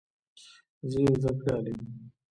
زه 0.89 0.97
یو 1.05 1.15
زده 1.21 1.31
کړیال 1.41 1.65
یم. 1.69 1.79